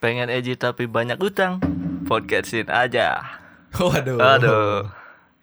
[0.00, 1.60] Pengen edgy tapi banyak utang.
[2.08, 3.20] Podcastin aja.
[3.76, 4.16] Waduh.
[4.18, 4.88] Aduh,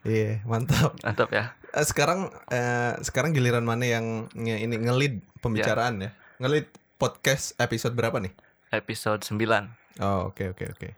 [0.04, 0.98] Iya, mantap.
[1.00, 1.54] mantap ya.
[1.70, 6.10] Eh, sekarang eh, sekarang giliran mana yang nge- ini ngelid pembicaraan ya?
[6.40, 6.68] Ngelid
[6.98, 8.34] podcast episode berapa nih?
[8.74, 10.02] Episode 9.
[10.02, 10.90] Oh, oke oke oke.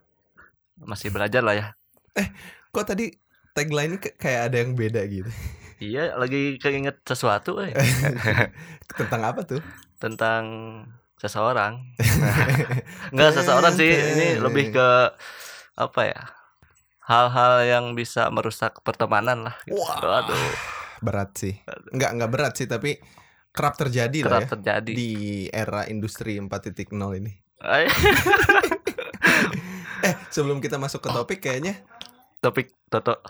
[0.80, 1.68] Masih belajar lah ya.
[2.72, 3.12] Kok tadi
[3.52, 5.30] tagline-nya ke- kayak ada yang beda gitu.
[5.80, 7.76] Iya, lagi keinget sesuatu eh.
[9.00, 9.60] Tentang apa tuh?
[10.00, 10.44] tentang
[11.20, 11.84] seseorang.
[13.12, 14.88] Enggak seseorang sih, ini lebih ke
[15.76, 16.22] apa ya?
[17.04, 19.56] Hal-hal yang bisa merusak pertemanan lah.
[19.68, 19.76] gitu.
[19.78, 20.24] Wah.
[20.24, 20.38] Aduh,
[21.00, 21.56] Berat sih.
[21.92, 23.00] Enggak enggak berat sih, tapi
[23.50, 24.92] kerap terjadi lah kerap ya terjadi.
[24.94, 25.12] di
[25.50, 26.88] era industri 4.0
[27.18, 27.34] ini.
[30.00, 31.84] Eh, sebelum kita masuk ke topik kayaknya
[32.40, 33.20] Topik Toto.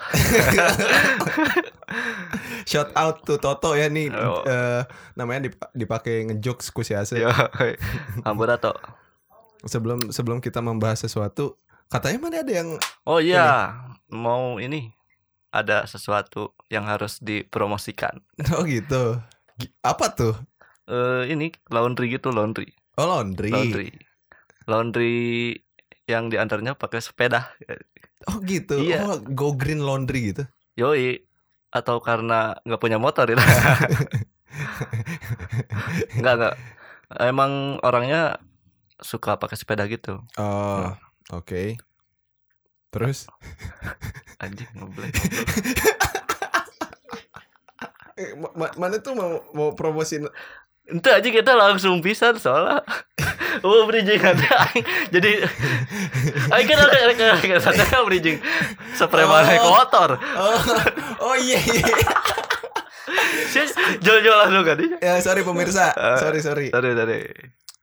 [2.64, 4.42] shout out to Toto ya nih Oh.
[4.46, 4.82] eh,
[5.16, 7.18] namanya dip- dipakai ngejokes kusiase.
[7.18, 7.30] Yo,
[8.22, 8.74] Amburato.
[9.62, 12.70] Sebelum sebelum kita membahas sesuatu, katanya mana ada yang
[13.04, 13.76] Oh iya,
[14.08, 14.94] mau ini
[15.50, 18.22] ada sesuatu yang harus dipromosikan.
[18.56, 19.18] oh gitu.
[19.58, 20.34] Gi- Apa tuh?
[20.86, 22.70] Eh ini laundry gitu, laundry.
[22.96, 23.50] Oh laundry.
[23.50, 23.90] Laundry.
[24.64, 25.16] Laundry
[26.06, 27.50] yang di antaranya pakai sepeda.
[28.28, 28.76] Oh gitu.
[28.84, 29.06] Iya.
[29.06, 30.44] Oh go green laundry gitu.
[30.76, 31.24] Yoi
[31.70, 33.38] atau karena nggak punya motor itu
[36.18, 36.56] nggak nggak
[37.22, 38.42] emang orangnya
[38.98, 40.98] suka pakai sepeda gitu Oh
[41.30, 41.78] oke.
[42.90, 43.30] Terus
[44.44, 45.14] anjing ngeblek
[48.20, 50.26] eh, ma- ma- mana tuh mau mau promosiin
[50.90, 52.82] itu aja kita langsung pisan soalnya
[53.66, 54.68] oh bridging ada
[55.14, 55.46] jadi
[56.50, 58.38] ayo kan ada ada ada satu kan bridging
[59.40, 59.46] Oh.
[59.46, 60.60] naik motor Oh,
[61.24, 61.96] oh iya iya.
[63.50, 63.66] sih
[64.00, 65.94] jual-jualan lu kan Ya sorry pemirsa.
[65.94, 66.68] Eh, Sorry sorry.
[66.70, 67.20] tadi tadi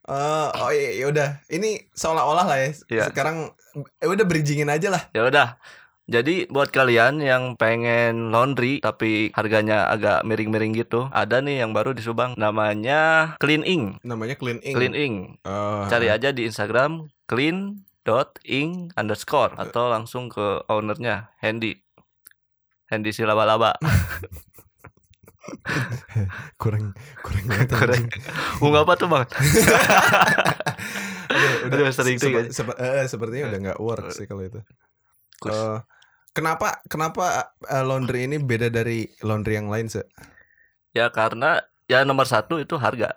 [0.06, 1.42] Oh, oh iya ya udah.
[1.46, 2.70] Ini seolah-olah lah ya.
[2.86, 3.04] Iya.
[3.10, 3.50] Sekarang
[3.98, 5.02] eh, udah bridgingin aja lah.
[5.10, 5.58] ya udah
[6.06, 11.90] jadi buat kalian yang pengen laundry tapi harganya agak miring-miring gitu, ada nih yang baru
[11.90, 14.06] di Subang namanya Clean Ink.
[14.06, 14.74] Namanya clean ink.
[14.78, 15.42] Clean Ink.
[15.42, 21.74] Oh, Cari aja di Instagram clean dot ink underscore atau langsung ke ownernya Handy.
[22.86, 23.74] Handy si laba-laba.
[26.62, 27.68] kurang kurang banget.
[27.78, 28.02] Kurang.
[28.58, 29.26] Bung apa tuh bang?
[31.66, 34.62] Udah, Udah sering tuh, sep- eh, sepertinya udah nggak work sih kalau itu.
[35.42, 35.50] Kus.
[36.36, 40.04] Eh, kenapa kenapa eh, laundry ini beda dari laundry yang lain se?
[40.92, 43.16] Ya karena ya nomor satu itu harga.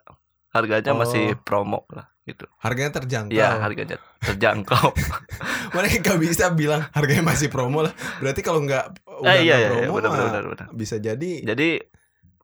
[0.55, 1.03] Harganya Oh.
[1.03, 2.47] masih promo lah gitu.
[2.63, 3.35] Harganya terjangkau.
[3.35, 4.95] Ya harganya terjangkau.
[5.75, 7.91] Mana nggak bisa bilang harganya masih promo lah.
[8.23, 10.67] Berarti kalau nggak udah eh, iya iya, iya promo mah benar, benar, benar.
[10.71, 11.43] bisa jadi.
[11.43, 11.69] Jadi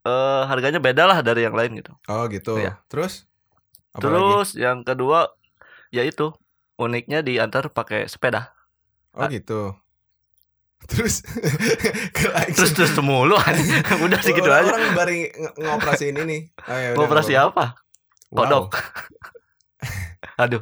[0.05, 1.95] eh harganya beda lah dari yang lain gitu.
[2.11, 2.59] Oh gitu.
[2.59, 2.83] Iya.
[2.91, 3.23] Terus?
[3.95, 4.11] Apa lagi?
[4.11, 5.31] Terus yang kedua
[5.89, 6.35] yaitu
[6.75, 8.51] uniknya diantar pakai sepeda.
[9.15, 9.71] Oh gitu.
[10.85, 11.25] Terus
[12.15, 13.35] ke Terus terus mulu
[14.05, 14.71] udah segitu orang, aja.
[14.77, 15.13] Orang baru
[15.57, 16.37] ngoperasiin ini.
[16.69, 17.49] Oh, ya udah, Mau operasi nggak apa?
[17.49, 17.65] apa-apa.
[18.31, 18.37] Wow.
[18.41, 18.67] Kodok.
[20.41, 20.61] Aduh.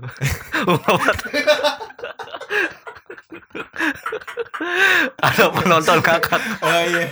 [5.23, 6.41] Ada penonton kakak.
[6.61, 7.05] Oh iya.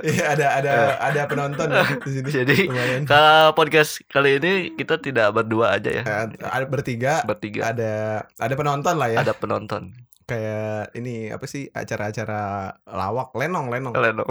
[0.00, 1.68] Iya ada ada ada penonton
[2.02, 2.28] di sini.
[2.30, 3.02] Jadi Lumayan.
[3.04, 3.22] ke
[3.52, 6.02] podcast kali ini kita tidak berdua aja ya.
[6.02, 7.70] Eh, ada bertiga Bertiga.
[7.74, 7.92] ada
[8.40, 9.18] ada penonton lah ya.
[9.22, 10.05] Ada penonton.
[10.26, 12.42] Kayak ini apa sih acara-acara
[12.84, 13.94] lawak lenong lenong.
[13.96, 14.30] Kalian dong.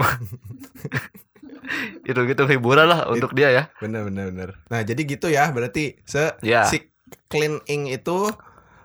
[2.04, 3.64] Itu gitu hiburan lah untuk dia ya.
[3.80, 4.50] Bener bener bener.
[4.68, 6.62] Nah jadi gitu ya berarti se Ya.
[6.64, 6.92] si
[7.26, 8.30] clean ink itu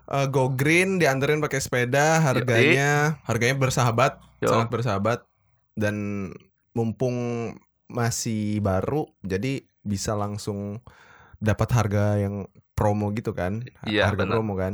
[0.07, 4.49] eh, go green dianterin pakai sepeda harganya harganya bersahabat Yo.
[4.49, 5.19] sangat bersahabat
[5.73, 6.29] dan
[6.71, 7.17] mumpung
[7.85, 10.79] masih baru jadi bisa langsung
[11.37, 14.33] dapat harga yang promo gitu kan Iya, harga benar.
[14.37, 14.73] promo kan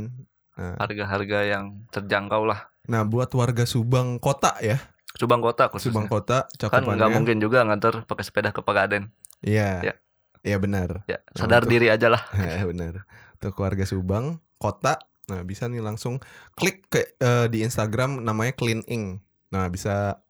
[0.58, 2.66] Harga-harga yang terjangkau lah.
[2.84, 4.80] nah buat warga Subang kota ya
[5.10, 5.98] Subang Kota khususnya.
[5.98, 9.10] Subang kota kan nggak mungkin juga nganter pakai sepeda ke Pagaden.
[9.40, 9.94] iya Ya.
[10.40, 12.22] iya benar Ya, sadar untuk- diri aja lah.
[12.32, 13.02] Eh, benar.
[13.34, 14.98] Untuk keluarga Subang, kota.
[15.26, 16.22] Nah, bisa nih langsung
[16.54, 19.20] klik ke eh, di Instagram namanya Clean Ink.
[19.50, 20.22] Nah, bisa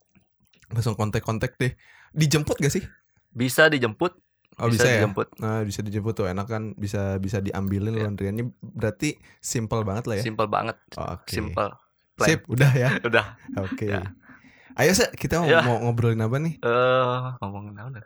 [0.68, 1.76] langsung kontak-kontak deh.
[2.10, 2.84] Dijemput gak sih?
[3.28, 4.16] Bisa dijemput,
[4.58, 4.94] Oh, bisa, bisa, ya.
[5.00, 5.28] dijemput.
[5.38, 8.04] Nah, bisa dijemput tuh enak kan bisa bisa diambilin Ya.
[8.04, 8.50] laundryannya.
[8.58, 10.24] Berarti simple banget lah ya.
[10.26, 11.30] Simple banget, Oh, Oke.
[11.30, 11.70] simple.
[12.18, 12.28] plain.
[12.34, 12.88] Sip, udah ya.
[13.06, 13.38] Udah.
[13.56, 13.86] Oke.
[13.86, 14.10] Ya.
[14.74, 15.62] Ayo, Se, kita mau, Ya.
[15.62, 16.58] mau ngobrolin apa nih?
[16.58, 18.02] Eh, ngomongin apa?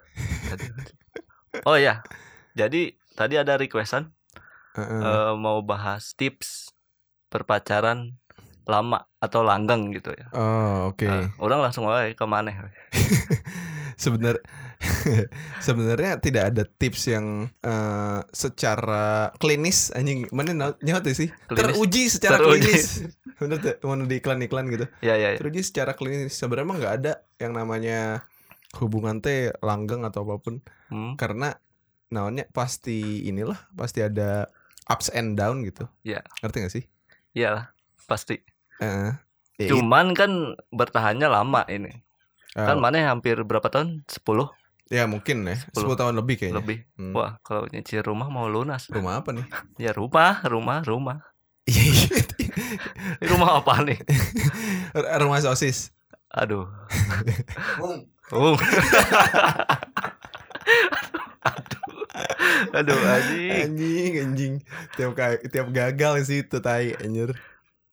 [1.64, 2.04] Oh ya.
[2.52, 4.12] Jadi tadi ada requestan
[4.76, 5.00] Heeh.
[5.00, 6.72] eh, mau bahas tips
[7.28, 8.20] berpacaran
[8.64, 10.26] lama atau langgeng gitu ya.
[10.30, 11.02] Oh, oke.
[11.02, 12.54] Nah, orang langsung wae ke maneh.
[13.94, 14.40] Sebenar
[15.60, 17.26] sebenarnya tidak ada tips yang
[17.56, 21.58] eh, secara klinis anjing mana na- nyawa tuh sih Klinis.
[21.62, 22.66] teruji secara Teruji.
[22.66, 22.86] klinis
[23.38, 25.34] bener tuh mana di iklan-iklan gitu Ya ya.
[25.34, 25.38] ya.
[25.38, 28.26] teruji secara klinis sebenarnya emang nggak ada yang namanya
[28.74, 30.54] hubungan teh langgeng atau apa pun
[30.90, 31.56] Hmm, karena
[32.08, 34.52] namanya pasti inilah pasti ada
[34.84, 36.20] ups and down gitu Iya.
[36.40, 36.84] ngerti gak sih
[37.32, 37.72] iyalah
[38.04, 38.44] pasti.
[38.82, 39.10] Eh,
[39.58, 40.30] ya Cuman kan
[40.68, 41.88] bertahannya lama ini.
[41.88, 42.02] it-
[42.58, 44.02] Kan mana hampir berapa tahun?
[44.04, 44.50] 10
[44.90, 46.78] ya mungkin ya 10 10 tahun lebih kayaknya lebih.
[46.94, 47.14] Hmm.
[47.14, 48.90] Wah, kalau nyicil rumah mau lunas.
[48.90, 49.46] rumah apa nih
[49.78, 51.18] Ya rumah, rumah, rumah.
[51.62, 52.20] Iya, iya.
[53.30, 53.96] Rumah apa nih?
[55.16, 55.94] rumah sosis
[56.28, 56.66] Aduh.
[58.32, 58.56] Oh.
[61.42, 61.96] Aduh.
[62.72, 63.50] Aduh anjing.
[63.52, 64.54] anjing anjing
[64.94, 65.12] tiap
[65.48, 67.32] tiap gagal sih itu tai anjir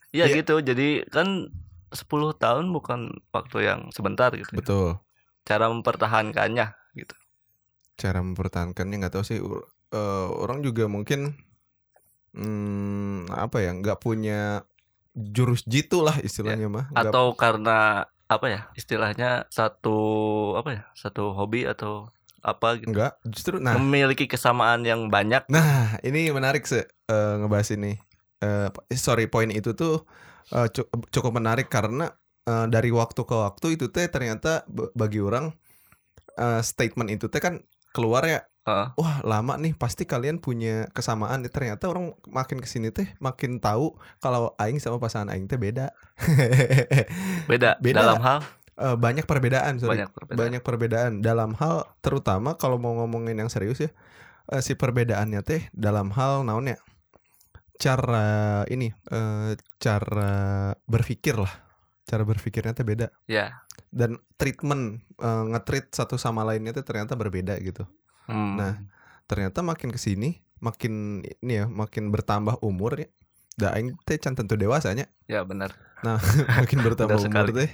[0.09, 0.41] Ya Iya.
[0.41, 0.57] gitu.
[0.59, 1.53] Jadi kan
[1.89, 4.49] 10 tahun bukan waktu yang sebentar gitu.
[4.53, 5.01] betul
[5.41, 7.15] Cara mempertahankannya gitu.
[7.95, 9.39] cara mempertahankannya nggak tahu sih
[9.91, 11.35] eh, orang juga mungkin
[12.31, 14.63] hmm, apa ya nggak punya
[15.11, 18.61] jurus jitu lah istilahnya mah Nggak- Atau karena apa ya?
[18.71, 19.97] Istilahnya satu
[20.55, 20.83] apa ya?
[20.93, 22.07] Satu hobi atau
[22.39, 22.93] apa gitu.
[22.95, 25.43] nggak justru nah Memiliki kesamaan yang banyak.
[25.51, 27.99] nah ini menarik sih eh, ngebahas ini
[28.39, 30.07] Eh, sorry poin itu tuh
[30.71, 32.07] cu- cukup menarik karena
[32.47, 34.63] eh, dari waktu ke waktu itu teh ternyata
[34.95, 35.51] bagi orang
[36.39, 37.59] eh, statement itu teh kan
[37.91, 38.87] keluar ya Heeh.
[38.95, 43.59] wah lama nih pasti kalian punya kesamaan nih ternyata orang makin ke sini teh makin
[43.59, 45.91] tahu kalau aing sama pasangan aing teh beda
[47.49, 47.99] Beda, Beda.
[47.99, 48.39] dalam hal
[48.79, 49.99] banyak perbedaan sorry.
[49.99, 50.37] banyak perbedaan.
[50.39, 53.91] banyak perbedaan dalam hal terutama kalau mau ngomongin yang serius ya
[54.55, 56.79] eh, si perbedaannya teh dalam hal naonnya
[57.79, 61.53] cara ini eh, cara berpikir lah.
[62.03, 63.09] Cara berpikirnya teh beda.
[63.25, 63.63] Ya.
[63.89, 67.89] dan treatment eh, nge-treat satu sama lainnya teh ternyata berbeda gitu.
[68.29, 68.53] Hmm.
[68.59, 68.77] Nah,
[69.25, 73.09] ternyata makin ke sini makin ini ya makin bertambah umur ya.
[73.57, 75.09] Da aing teh can tentu dewasanya.
[75.25, 75.73] Ya benar.
[76.59, 77.71] makin bertambah umur teh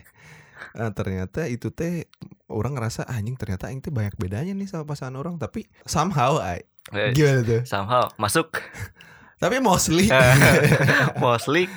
[0.77, 2.07] eh, ternyata itu teh
[2.47, 5.35] orang ngerasa anjing ternyata aing teh banyak bedanya nih sama pasangan orang.
[5.35, 6.63] Tapi somehow ay,
[7.11, 7.61] gimana tuh?
[7.65, 8.53] somehow masuk
[9.37, 10.07] tapi mostly
[11.23, 11.67] mostly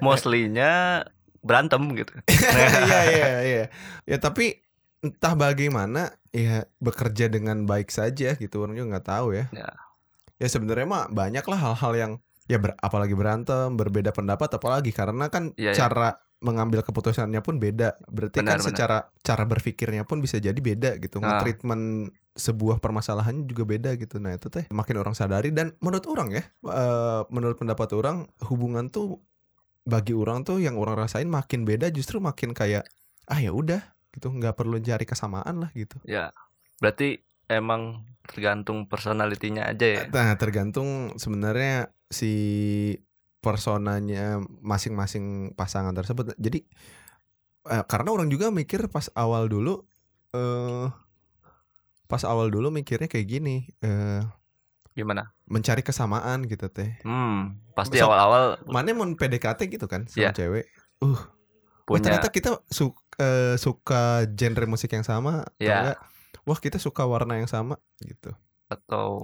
[0.00, 1.02] mostlynya
[1.40, 2.10] berantem gitu.
[2.82, 3.64] iya iya iya
[4.04, 4.58] ya tapi
[4.98, 9.70] entah bagaimana ya bekerja dengan baik saja gitu orang juga nggak tahu ya Ya.
[10.36, 12.12] ya sebenarnya mah banyak lah hal-hal yang
[12.44, 15.70] ya ber- apalagi berantem berbeda pendapat apalagi karena kan iya.
[15.72, 18.68] cara mengambil keputusannya pun beda berarti Benar, kan benar.
[18.68, 21.38] secara cara berpikirnya pun bisa jadi beda gitu Ah.
[21.38, 26.28] nge-treatment sebuah permasalahan juga beda gitu nah itu teh makin orang sadari dan menurut orang
[26.36, 29.24] ya eh, menurut pendapat orang hubungan tuh
[29.86, 32.84] bagi orang tuh yang orang rasain makin beda justru makin kayak
[33.26, 33.80] ah ya udah
[34.14, 36.32] gitu nggak perlu cari kesamaan lah gitu Ya.
[36.80, 40.02] Berarti emang tergantung personalitinya aja ya.
[40.10, 42.32] Nah, tergantung sebenarnya si
[43.40, 46.34] personanya masing-masing pasangan tersebut.
[46.36, 46.66] Jadi
[47.70, 49.86] eh, karena orang juga mikir pas awal dulu
[50.34, 50.86] eh
[52.06, 54.22] pas awal dulu mikirnya kayak gini, eh
[54.92, 55.34] Gimana?
[55.44, 56.96] mencari kesamaan gitu teh.
[57.02, 60.32] Hmm, pasti awal-awal Mana mau PDKT gitu kan sama Iya.
[60.32, 60.66] cewek.
[60.98, 61.20] Uh, oh,
[61.84, 65.76] punya ternyata kita su- eh, suka genre musik yang sama atau Iya.
[65.82, 65.98] enggak?
[66.42, 68.32] Wah, kita suka warna yang sama gitu.
[68.66, 69.22] atau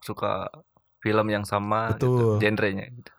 [0.00, 0.52] suka
[1.00, 2.12] film yang sama Betul.
[2.12, 3.12] gitu, genrenya gitu.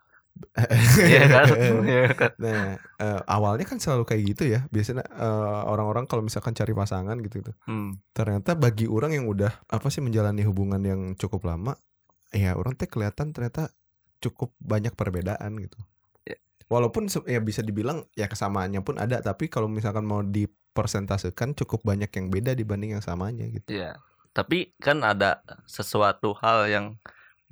[1.10, 1.46] Iya kan?
[1.90, 2.32] Iya kan?
[2.38, 4.66] Nah, eh, awalnya kan selalu kayak gitu ya.
[4.70, 7.42] Biasanya eh, orang-orang kalau misalkan cari pasangan gitu.
[7.66, 11.78] Hmm, Ternyata bagi orang yang udah apa sih menjalani hubungan yang cukup lama,
[12.34, 13.74] ya orang teh kelihatan ternyata
[14.22, 15.80] cukup banyak perbedaan gitu.
[16.26, 16.38] Ya.
[16.70, 22.10] Walaupun ya bisa dibilang ya kesamaannya pun ada, tapi kalau misalkan mau dipersentasekan cukup banyak
[22.14, 23.68] yang beda dibanding yang samanya gitu.
[23.70, 24.00] Iya.
[24.34, 26.86] Tapi kan ada sesuatu hal yang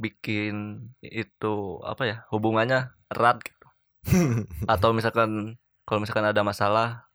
[0.02, 1.54] bikin itu
[1.86, 3.68] apa ya hubungannya erat gitu.
[4.74, 7.06] Atau misalkan kalau misalkan ada masalah,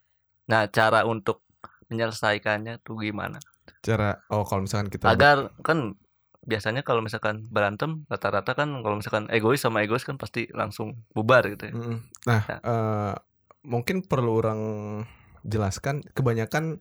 [0.46, 1.42] nah cara untuk
[1.90, 3.42] menyelesaikannya tuh gimana?
[3.82, 5.98] Cara oh kalau misalkan kita Agar kan
[6.46, 11.42] biasanya kalau misalkan berantem rata-rata kan kalau misalkan egois sama egois kan pasti langsung bubar
[11.50, 11.74] gitu ya.
[12.26, 12.58] Nah, Ya.
[12.62, 13.14] eh,
[13.66, 14.60] mungkin perlu orang
[15.42, 16.78] jelaskan kebanyakan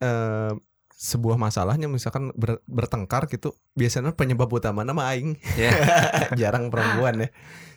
[0.00, 0.52] eh,
[0.94, 5.34] sebuah masalahnya misalkan ber- bertengkar gitu biasanya penyebab utama nama aing.
[5.58, 5.70] Ya,
[6.40, 7.28] jarang perempuan ya.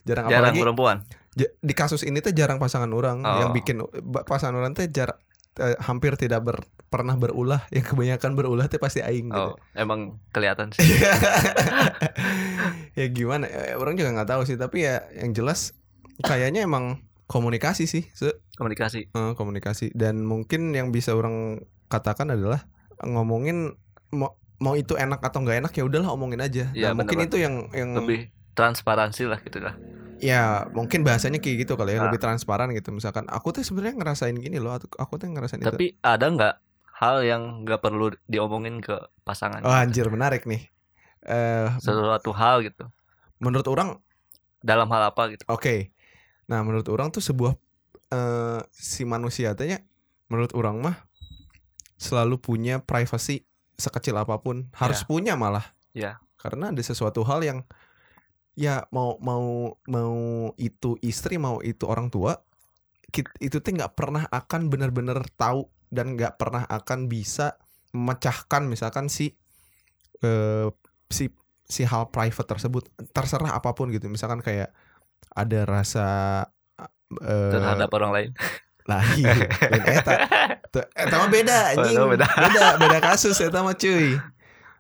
[0.08, 0.98] Jarang, jarang apalagi perempuan.
[1.38, 3.22] di kasus ini tuh jarang pasangan orang.
[3.26, 3.38] Oh.
[3.42, 3.82] yang bikin
[4.26, 5.18] pasangan orang tuh jar
[5.58, 7.66] eh, hampir tidak ber- pernah berulah.
[7.74, 9.54] Yang kebanyakan berulah tuh pasti aing gitu.
[9.54, 10.86] Oh, emang kelihatan sih.
[12.98, 13.46] ya gimana?
[13.50, 15.74] Eh, orang juga nggak tahu sih tapi ya yang jelas
[16.24, 19.12] kayaknya emang komunikasi sih, Se- komunikasi.
[19.12, 19.92] Eh, komunikasi.
[19.94, 22.66] Dan mungkin yang bisa orang katakan adalah
[23.04, 23.76] ngomongin
[24.10, 26.74] mau mau itu enak atau nggak enak ya udahlah omongin aja.
[26.74, 29.78] Iya, Nah, mungkin itu yang yang lebih transparansi lah gitu lah
[30.18, 32.10] ya mungkin bahasanya kayak gitu kali ya Ah.
[32.10, 35.70] lebih transparan gitu misalkan aku tuh sebenarnya ngerasain gini loh aku, aku tuh ngerasain itu.
[35.70, 36.54] tapi ada nggak
[36.98, 40.66] hal yang nggak perlu diomongin ke pasangan Oh anjir menarik nih.
[41.22, 42.90] Eh sesuatu hal gitu
[43.38, 44.02] menurut orang
[44.66, 45.94] dalam hal apa gitu Oke.
[46.50, 47.54] Nah, menurut orang tuh sebuah
[48.10, 49.86] eh si manusia tanya
[50.34, 50.98] menurut orang mah
[51.98, 53.46] selalu punya privacy
[53.78, 55.76] sekecil apa pun, harus punya malah.
[55.94, 56.22] Ya.
[56.38, 57.60] Karena ada sesuatu hal yang
[58.58, 60.18] ya mau mau mau
[60.58, 62.42] itu istri mau itu orang tua
[63.38, 67.62] itu tuh nggak pernah akan benar-benar tahu dan nggak pernah akan bisa
[67.94, 69.38] memecahkan misalkan si
[70.26, 70.68] eh
[71.08, 71.30] si
[71.70, 72.90] si hal private tersebut.
[73.14, 74.10] Terserah apa pun gitu.
[74.10, 74.74] Misalkan kayak
[75.34, 76.08] ada rasa
[77.24, 78.30] eh terhadap orang lain
[78.88, 79.36] lah iya,
[79.68, 80.14] lain eta
[80.68, 81.98] Tuh, eta mah beda Oh, anjing.
[82.10, 82.28] beda.
[82.28, 84.16] beda beda kasus eta mah cuy.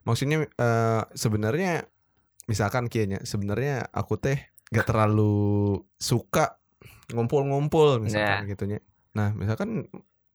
[0.01, 1.83] Maksudnya eh sebenarnya
[2.45, 5.35] misalkan kayaknya sebenarnya aku teh gak terlalu
[5.93, 6.55] suka
[7.09, 8.79] ngumpul-ngumpul misalkan gitunya
[9.11, 9.87] nah misalkan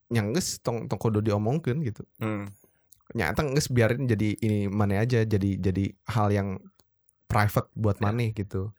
[0.09, 2.05] nyangges tong tong kudu diomongkeun gitu.
[2.19, 2.49] Hmm.
[3.13, 6.49] nyata nges biarin jadi ini mana aja jadi jadi hal yang
[7.25, 8.09] private buat Ya.
[8.09, 8.73] maneh gitu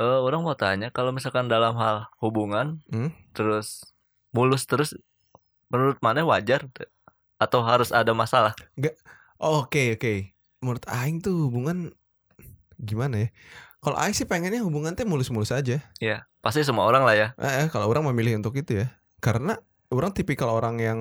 [0.00, 3.12] Eh, orang mau tanya kalau misalkan dalam hal hubungan Hmm?
[3.36, 3.84] terus
[4.32, 4.96] mulus terus
[5.68, 6.64] menurut mana wajar?
[7.36, 8.56] Atau harus ada masalah?
[9.36, 10.32] Oh, oke oke.
[10.64, 11.92] Menurut aing tuh hubungan
[12.80, 13.30] gimana ya?
[13.84, 15.84] Kalau aing sih pengennya hubungan teh mulus-mulus aja.
[16.00, 17.28] Ya pasti semua orang lah ya.
[17.36, 18.88] Eh, eh, kalau orang memilih untuk itu ya.
[19.20, 19.60] Karena
[19.92, 20.98] orang tipikal orang yang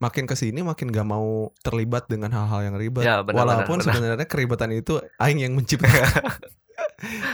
[0.00, 3.04] makin ke sini makin gak mau terlibat dengan hal-hal yang ribet.
[3.04, 3.96] Ya, benar, walaupun benar, benar.
[4.00, 6.32] sebenarnya keribatan itu aing yang menciptakan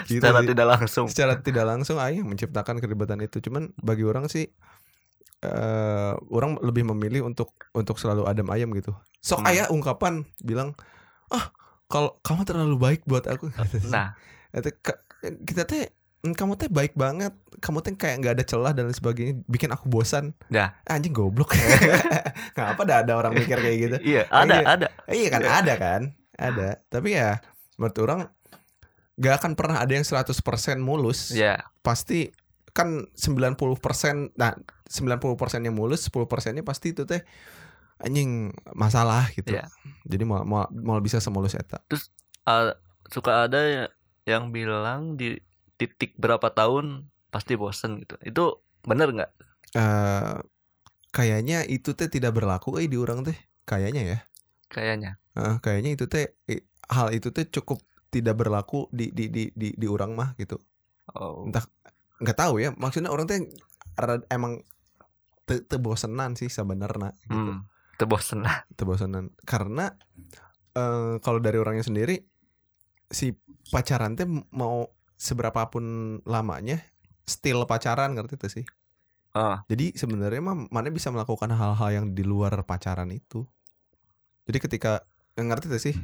[0.04, 0.48] Gitu secara sih.
[0.50, 1.06] tidak langsung.
[1.08, 3.40] secara tidak langsung aing yang menciptakan keribatan itu.
[3.40, 4.48] Cuman bagi orang sih
[5.40, 8.96] eh orang lebih memilih untuk untuk selalu adem ayam gitu.
[9.18, 9.50] Sok Hmm.
[9.50, 10.72] ayah ungkapan bilang
[11.28, 11.52] ah
[11.86, 13.52] kalau kamu terlalu baik buat aku.
[13.88, 14.16] Nah.
[15.22, 15.88] Kita teh
[16.20, 17.32] "Hmm, kamu teh baik banget.
[17.58, 19.34] Kamu teh kayak nggak ada celah dan lain sebagainya.
[19.44, 20.32] Bikin aku bosan.
[20.48, 20.76] Ya.
[20.84, 21.52] anjing goblok.
[22.56, 23.96] Ngapa dah ada orang mikir kayak gitu.
[24.06, 24.66] Iya ada Iya.
[24.66, 24.86] ada.
[25.06, 26.00] Iya kan ada kan
[26.34, 26.68] ada.
[26.86, 27.40] Tapi ya
[27.76, 28.20] menurut orang
[29.14, 30.34] nggak akan pernah ada yang 100%
[30.78, 31.30] mulus.
[31.30, 32.32] Ya pasti
[32.74, 34.58] kan 90% nah
[34.90, 37.22] 90% yang mulus 10% nya pasti itu teh
[38.02, 39.54] anjing masalah gitu.
[39.54, 39.70] Iya.
[40.02, 41.78] jadi mau mau mau bisa semulus eta.
[42.42, 42.74] Ah,
[43.06, 43.92] suka ada ya-
[44.26, 45.38] yang bilang di
[45.78, 48.18] titik berapa tahun pasti bosen gitu.
[48.26, 48.44] Itu
[48.82, 49.30] bener nggak?
[49.78, 50.36] Eh
[51.14, 53.38] kayaknya itu teh tidak berlaku eh di orang teh.
[53.64, 54.18] Kayaknya ya.
[54.68, 55.22] Kayaknya.
[55.38, 56.34] Eh, kayaknya itu teh
[56.90, 57.78] hal itu teh cukup
[58.14, 60.54] tidak berlaku di di di di, di orang mah gitu.
[61.18, 61.42] Oh.
[61.50, 61.66] Entah-
[62.22, 63.26] nggak tahu ya maksudnya orang
[63.98, 64.62] rad- emang
[65.44, 67.34] te, te bosenan sih sebenarnya gitu.
[67.34, 67.66] Hmm,
[67.98, 69.92] itu bosen lah te bosenan karena
[70.74, 72.22] eh kalau dari orangnya sendiri
[73.10, 73.34] si
[73.70, 76.82] pacaran teh mau seberapapun lamanya
[77.24, 78.66] still pacaran ngerti tuh sih?
[79.34, 79.66] Ah.
[79.66, 83.42] jadi sebenarnya mah mana bisa melakukan hal-hal yang di luar pacaran itu?
[84.46, 85.02] Jadi ketika
[85.34, 85.96] ngerti tuh sih?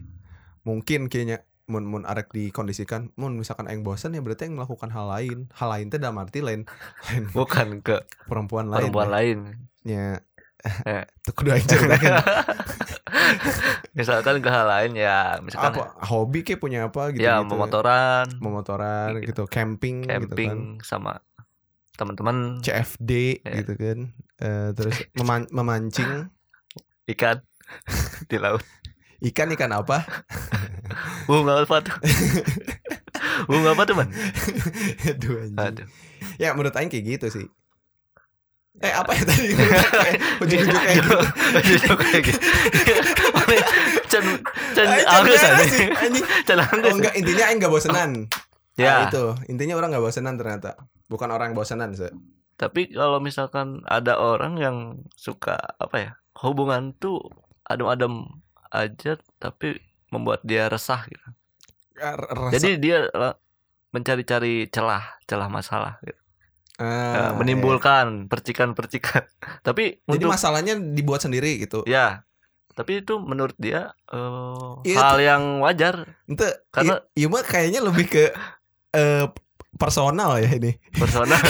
[0.67, 5.07] Mungkin kayaknya mun mun arek dikondisikan mun misalkan aing bosan ya berarti aing melakukan hal
[5.07, 5.49] lain.
[5.53, 6.65] Hal lain teh dalam arti lain
[7.09, 9.13] lain bukan ke perempuan lain perempuan ya.
[9.13, 9.39] lain.
[9.83, 10.09] Ya.
[10.85, 11.05] Eh.
[11.25, 12.21] tuh kudu aing ceritakan
[13.99, 16.05] misalkan ke hal lain ya misalkan apa?
[16.07, 18.27] Hobi kayak punya apa gitu ya gitu memotoran.
[18.39, 19.33] Memotoran Gitu.
[19.33, 20.21] gitu camping, gitu kan.
[20.29, 21.21] Camping sama
[21.97, 22.61] teman-teman.
[22.61, 23.53] CFD Ya.
[23.61, 23.99] gitu kan.
[24.37, 26.29] Eh, terus meman- memancing.
[27.07, 27.43] Ikan
[28.27, 28.63] di laut.
[29.21, 30.05] Ikan ikan apa
[31.27, 31.97] bunga apa tuh?
[33.51, 34.09] Bunga apa tuh man
[35.07, 35.59] aduh anjing.
[35.59, 35.87] Aduh.
[36.37, 37.47] Ya menurut aing kayak gitu sih.
[38.81, 39.53] Eh apa ya tadi?
[40.43, 41.17] Ujung-ujung kayak gitu.
[41.59, 42.41] Ujung-ujung kayak gitu.
[44.09, 44.25] Cen
[44.73, 44.87] Cen
[45.69, 46.25] sih, anjing.
[46.49, 48.11] Cen oh Anggus enggak intinya aing enggak bosenan.
[48.81, 49.05] Ya.
[49.05, 49.25] Nah, itu.
[49.53, 50.81] Intinya orang nggak bosenan ternyata.
[51.11, 52.09] Bukan orang yang bosenan se
[52.55, 54.77] Tapi kalau misalkan ada orang yang
[55.19, 57.19] suka Apa ya Hubungan tuh
[57.67, 58.31] Adem-adem
[58.71, 59.75] aja Tapi
[60.11, 61.23] membuat dia resah gitu.
[61.97, 63.07] R- rasa- Jadi dia
[63.91, 66.19] mencari-cari celah Celah masalah gitu.
[66.77, 69.27] Ah, Eh, menimbulkan percikan-percikan.
[69.67, 70.09] Tapi iya.
[70.09, 71.83] jadi untuk masalahnya dibuat sendiri gitu.
[71.85, 72.25] Ya
[72.71, 76.17] tapi itu menurut dia eh, Iya, hal yang wajar.
[76.25, 78.25] Ente, Karena- iya mah kayaknya lebih ke
[78.91, 79.27] eh,
[79.77, 80.79] personal ya ini.
[80.91, 81.37] Personal.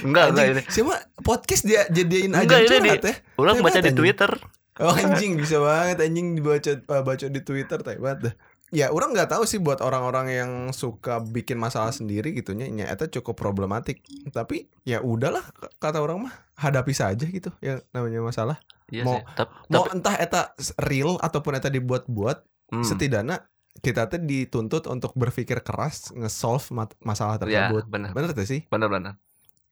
[0.00, 0.62] Enggak enggak ini.
[0.68, 3.14] siapa podcast dia jadiin aja Enggak, ini curhat di- ya.
[3.36, 3.90] orang Hebat, baca di.
[3.92, 4.32] Twitter
[4.78, 8.34] oh anjing bisa banget anjing dibaca eh, baca di Twitter teh banget dah
[8.70, 13.20] ya orang nggak tahu sih buat orang-orang yang suka bikin masalah sendiri gitunya nya itu
[13.20, 15.46] cukup problematik tapi ya udahlah
[15.78, 19.24] kata orang mah hadapi saja gitu yang namanya masalah Iya Mau- sih.
[19.32, 20.42] Tap- mau tapi entah eta
[20.78, 22.38] real ataupun eta dibuat-buat
[22.68, 23.48] hmm, setidaknya
[23.80, 26.62] kita tuh dituntut untuk berpikir keras nge-solve
[27.00, 28.12] masalah ya, tersebut benar.
[28.12, 29.16] bener tuh sih Benar-benar.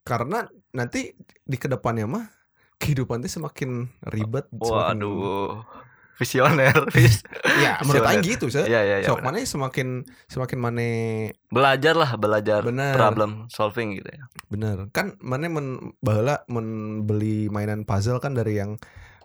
[0.02, 2.24] karena nanti di ke depannya mah
[2.82, 3.70] kehidupan tuh semakin
[4.04, 5.62] ribet semakin Waduh.
[6.12, 6.76] Visioner.
[6.90, 7.24] Vis-
[7.64, 8.10] ya menurut visioner.
[8.12, 8.96] Aing gitu sih iya, iya.
[9.02, 9.32] sok benar.
[9.32, 9.88] mana semakin
[10.26, 10.86] semakin mana
[11.48, 12.94] Belajar lah, belajar Benar.
[12.94, 14.22] problem solving gitu ya.
[14.46, 15.66] bener kan mana men
[15.98, 18.76] baheula membeli mainan puzzle kan dari yang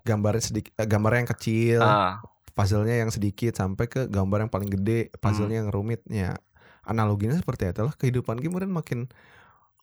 [0.02, 2.24] gambarnya sedikit gambarnya yang kecil Ah,
[2.54, 5.20] puzzle-nya yang sedikit sampai ke gambar yang paling gede Hmm.
[5.20, 6.40] puzzle-nya yang rumit ya
[6.82, 9.12] analoginya seperti itu lah kehidupan kemudian makin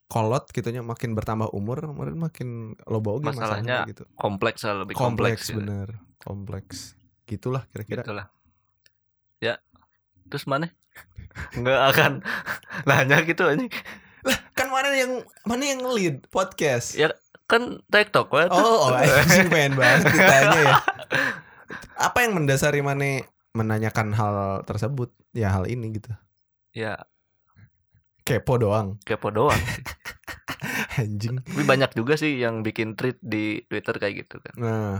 [0.06, 2.49] kolot gitunya makin bertambah umur kemudian makin
[2.84, 5.44] loba oge Masalahnya masalahnya gitu kompleks lah, lebih kompleks, kompleks.
[5.49, 5.58] gitu.
[5.61, 5.88] bener
[6.20, 6.76] kompleks
[7.25, 8.26] gitulah kira-kira Gitulah.
[9.40, 9.56] Ya.
[10.28, 10.73] Terus mana?
[11.58, 12.12] Nggak akan
[12.88, 13.73] nanya gitu anjing.
[14.56, 17.12] kan mana yang mana yang lead podcast Ya
[17.44, 18.49] kan TikTok we.
[18.49, 20.75] oh, oh anjing pengen banget ditanya ya
[22.00, 23.20] apa yang mendasari mana
[23.52, 26.08] menanyakan hal tersebut ya hal ini gitu
[26.73, 27.04] ya
[28.25, 29.61] kepo doang kepo doang.
[31.00, 34.54] anjing Tapi banyak juga sih yang bikin tweet di Twitter kayak gitu kan.
[34.57, 34.95] nah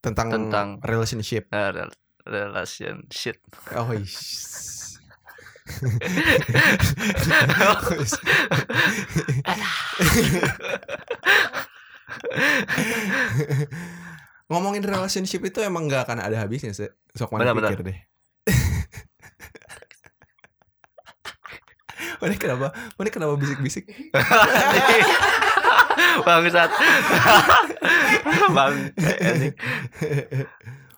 [0.00, 3.36] tentang Tentang- relationship Nah, rel- relationship.
[3.72, 3.88] oh.
[14.48, 16.88] Ngomongin relationship itu emang gak akan ada habisnya sih.
[17.16, 17.98] Sok mana pikir deh.
[22.24, 22.66] Mana kenapa?
[22.96, 23.84] Mana kenapa bisik-bisik?
[26.24, 26.70] Bangsat.
[28.50, 28.74] Bang.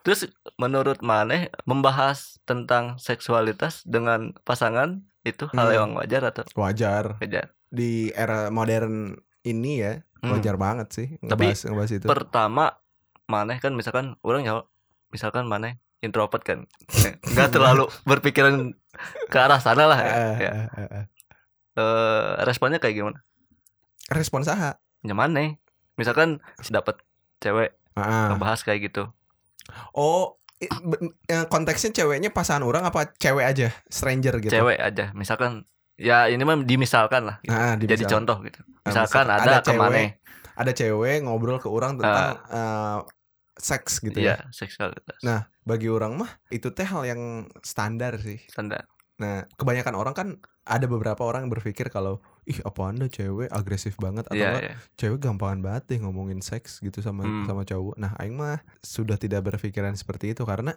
[0.00, 5.74] Terus menurut Maneh membahas tentang seksualitas dengan pasangan itu hal Hmm.
[5.74, 7.50] yang wajar atau Wajar wajar?
[7.66, 9.92] di era modern ini ya,
[10.22, 10.32] Hmm.
[10.32, 12.06] wajar banget sih Tapi ngebahas ngebahas itu.
[12.06, 12.64] Pertama
[13.26, 14.62] Maneh kan misalkan orang ya
[15.10, 16.64] misalkan Maneh introvert kan
[17.26, 18.70] nggak terlalu berpikiran
[19.26, 20.08] ke arah sana lah ya.
[20.08, 20.52] Eh, Ya.
[21.76, 23.18] Eh, responnya kayak gimana?
[24.08, 24.80] Respon saha?
[25.00, 25.60] Ya Maneh
[25.94, 27.00] misalkan dapat
[27.38, 28.28] cewek Ah.
[28.28, 29.08] ngebahas kayak gitu
[29.92, 30.36] Oh,
[31.26, 34.52] ya, konteksnya ceweknya pasangan orang apa cewek aja, stranger gitu.
[34.52, 39.24] cewek aja misalkan ya ini mah dimisalkan lah Nah, jadi dimisal- contoh gitu Nah, misalkan
[39.24, 40.08] misalkan ada, ada ke cewek, Maneh
[40.54, 42.98] ada cewek ngobrol ke orang tentang eh,
[43.56, 44.36] seks gitu ya.
[44.36, 45.16] Iya, seksualitas.
[45.20, 47.22] Nah, bagi orang mah itu teh hal yang
[47.60, 48.36] standar sih.
[48.46, 48.84] standar.
[49.16, 50.28] Nah, kebanyakan orang kan
[50.66, 54.74] ada beberapa orang yang berpikir kalau ih apa anda cewek agresif banget atau enggak iya.
[54.98, 57.46] cewek gampangan banget deh ngomongin seks gitu sama Hmm.
[57.46, 57.94] sama cowok.
[57.96, 60.74] Nah, aing mah sudah tidak berpikiran seperti itu karena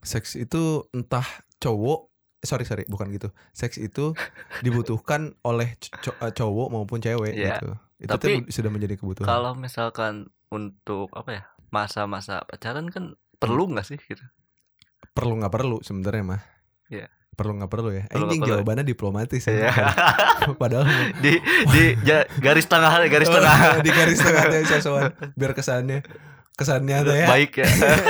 [0.00, 1.24] seks itu entah
[1.60, 2.08] cowok
[2.40, 3.28] sorry sorry bukan gitu.
[3.52, 4.16] Seks itu
[4.64, 7.60] dibutuhkan oleh eh, cowok maupun cewek Iya.
[7.60, 7.68] gitu.
[7.96, 9.28] Itu Tapi sudah menjadi kebutuhan.
[9.28, 11.44] Kalau misalkan untuk apa ya?
[11.68, 14.24] Masa-masa pacaran kan perlu nggak sih gitu?
[15.12, 16.42] perlu nggak perlu sebenarnya mah.
[16.88, 17.08] Iya.
[17.36, 18.04] Perlu nggak perlu ya.
[18.06, 18.50] Perlu Anjing perlu.
[18.56, 19.68] jawabannya diplomatis Iya.
[19.68, 19.72] ya.
[20.60, 20.88] Padahal
[21.24, 21.36] di
[21.74, 26.00] di ja- garis tengah garis tengah di garis tengah teh sosokan biar kesannya
[26.52, 27.68] kesannya tuh ya baik ya.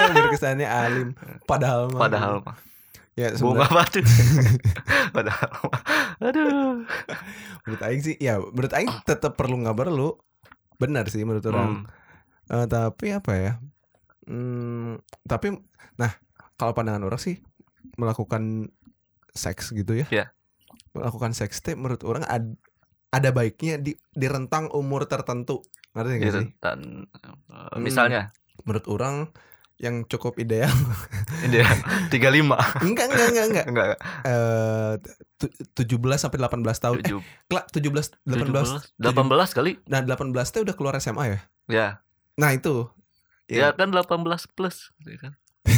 [0.08, 2.54] biar kesannya alim padahal mah Padahal mah
[3.12, 3.98] ya bunga batu.
[5.10, 5.80] Padahal mah.
[6.22, 6.86] Aduh.
[7.62, 10.14] menurut aing sih ya menurut aing tetap perlu nggak perlu
[10.76, 11.84] benar sih menurut orang Hmm.
[12.46, 13.52] Eh, tapi apa ya
[14.22, 15.50] hmm, tapi
[15.96, 16.14] nah
[16.54, 17.42] kalau pandangan orang sih
[17.94, 18.70] melakukan
[19.36, 20.06] seks gitu ya.
[20.10, 20.26] Iya.
[20.90, 22.56] melakukan seks teh menurut orang ad-
[23.08, 25.60] ada baiknya di di rentang umur tertentu.
[25.92, 26.46] Ngerti nggak sih?
[26.58, 27.32] Dan eh,
[27.70, 27.78] Hmm.
[27.78, 28.32] misalnya?
[28.62, 29.28] Menurut orang
[29.76, 30.72] yang cukup ideal.
[31.44, 31.68] Ini ya
[32.08, 33.66] 35 enggak enggak enggak enggak.
[33.66, 33.86] Enggak
[34.24, 34.92] eh
[35.36, 36.96] tu- 17 sampai 18 tahun.
[36.98, 39.72] Eh, 7 kelak 17 18 17 18 kali.
[39.84, 41.40] nah 18 teh udah keluar SMA ya?
[41.66, 41.88] Ya.
[42.34, 42.88] nah itu.
[43.46, 44.16] Ya kan 18
[44.48, 45.32] plus gitu kan.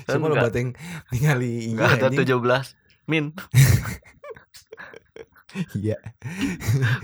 [0.00, 0.68] Kan Cuma lo enggak- bating
[1.10, 2.22] ningali enggak iya ada anjing.
[2.24, 2.79] 17
[3.10, 3.34] min
[5.74, 5.98] Iya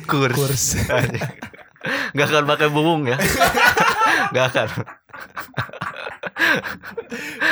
[0.07, 0.39] kurs.
[0.39, 0.65] kurs
[2.15, 3.19] Enggak akan pakai bubung ya.
[4.31, 4.69] Enggak akan.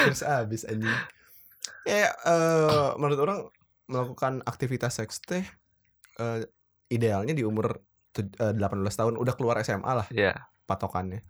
[0.06, 0.94] kurs abis anjing
[1.84, 3.38] ya eh menurut orang
[3.86, 5.44] melakukan aktivitas seks teh
[6.16, 6.38] eh,
[6.88, 10.48] idealnya di umur tuj- eh, 18 tahun udah keluar SMA lah Ya.
[10.64, 11.20] patokannya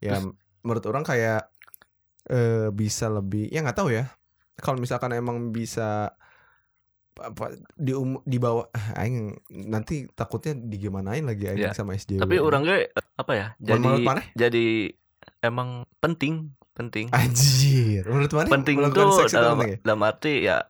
[0.00, 0.18] ya
[0.60, 1.52] menurut orang kayak
[2.26, 4.08] eh bisa lebih ya nggak tahu ya
[4.58, 6.16] kalau misalkan emang bisa
[7.16, 7.44] apa
[7.74, 9.34] di um, di bawah ah, aing
[9.66, 11.72] nanti takutnya digimanain lagi aing Ya.
[11.72, 12.78] sama SJW Tapi orang gue
[13.14, 13.46] apa ya?
[13.58, 14.22] Menurut Jadi mana?
[14.32, 14.66] jadi
[15.40, 15.68] emang
[15.98, 17.10] penting, penting.
[17.10, 19.76] anjir menurut mana penting tuh dalam ya?
[19.82, 20.64] dalam arti ya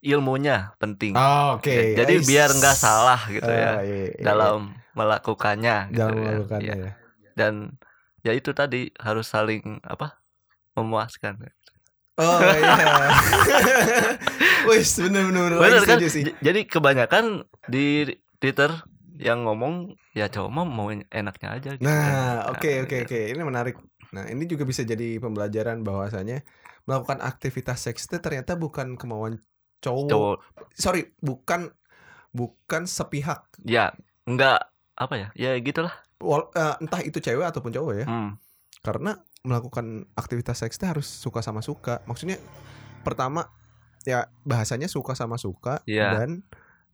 [0.00, 1.14] ilmunya penting.
[1.14, 1.94] Oh, Oke.
[1.94, 2.26] Jadi Ais.
[2.26, 4.24] biar nggak salah gitu Ah, ya iya, iya.
[4.24, 5.76] dalam melakukannya.
[5.88, 6.22] gitu dalam ya.
[6.26, 6.82] melakukannya Iya.
[6.82, 6.92] ya.
[7.32, 7.54] Dan
[8.22, 10.18] ya itu tadi harus saling apa
[10.74, 11.38] memuaskan.
[12.12, 13.08] Oh iya.
[14.68, 15.98] Wis bener bener bener, Bener kan?
[16.02, 16.24] sih.
[16.38, 18.04] Jadi kebanyakan di
[18.36, 18.68] Twitter
[19.16, 21.70] yang ngomong ya cowok mah mau enaknya aja.
[21.74, 22.58] Gitu Nah, kan.
[22.58, 23.04] oke Nah, oke gitu.
[23.08, 23.20] oke.
[23.32, 23.76] Ini menarik.
[24.12, 26.44] Nah, ini juga bisa jadi pembelajaran bahwasanya
[26.84, 29.40] melakukan aktivitas seks itu ternyata bukan kemauan
[29.80, 30.10] cowok.
[30.10, 30.36] Cowok
[30.74, 31.72] Sorry, bukan
[32.30, 33.48] bukan sepihak.
[33.62, 33.92] ya
[34.24, 35.28] enggak apa ya?
[35.32, 35.92] Ya gitulah.
[36.18, 38.06] Wal- eh, entah itu cewek ataupun cowok ya.
[38.06, 38.36] Hmm.
[38.80, 42.00] Karena melakukan aktivitas seks itu harus suka sama suka.
[42.06, 42.38] Maksudnya
[43.02, 43.50] pertama
[44.02, 46.18] ya bahasanya suka sama suka Iya.
[46.18, 46.30] dan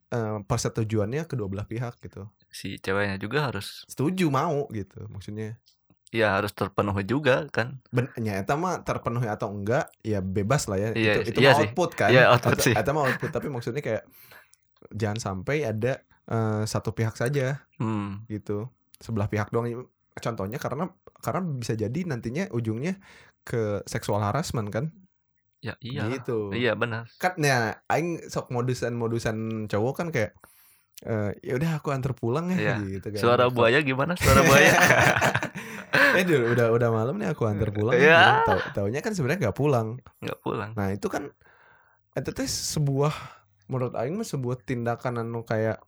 [0.08, 2.28] eh, persetujuannya kedua belah pihak gitu.
[2.48, 5.04] Si ceweknya juga harus Setuju mau gitu.
[5.06, 5.61] Maksudnya
[6.08, 7.84] ya harus terpenuhi juga kan.
[7.92, 11.56] Ben, nyata mah terpenuhi atau enggak ya bebas lah ya Iya, itu itu iya mah
[11.61, 11.68] sih.
[11.68, 12.72] output kan Iya, output sih.
[12.72, 14.08] eta mah output tapi maksudnya kayak
[14.90, 18.24] jangan sampai ada eh, satu pihak saja Hmm.
[18.26, 19.84] gitu sebelah pihak doang
[20.18, 22.98] contohnya karena karena bisa jadi nantinya ujungnya
[23.42, 24.90] ke seksual harassment kan
[25.59, 26.07] Ya iya.
[26.07, 27.11] gitu Iya benar.
[27.18, 30.38] kan ya aing sok modusan modusan cowok kan kayak
[31.02, 32.98] eh, ya udah aku antar pulang ya Iya.
[32.98, 34.14] gitu kan Suara buaya gimana?
[34.14, 34.70] Suara buaya.
[36.18, 38.42] eh duh, udah udah malam nih aku antar pulang ya.
[38.44, 40.70] Tahu taunya kan sebenarnya nggak pulang Enggak pulang.
[40.78, 41.26] Nah itu kan
[42.14, 43.14] itu teh sebuah
[43.66, 45.83] menurut Aing mah sebuah tindakan anu kayak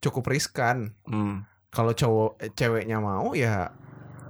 [0.00, 0.92] cukup riskan.
[1.08, 1.48] Hmm.
[1.74, 3.74] Kalau cowok eh, ceweknya mau ya